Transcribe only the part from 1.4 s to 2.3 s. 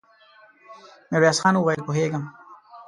خان وويل: پوهېږم.